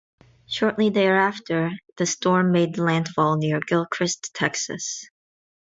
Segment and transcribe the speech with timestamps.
[0.47, 5.07] Shortly thereafter, the storm made landfall near Gilchrist, Texas.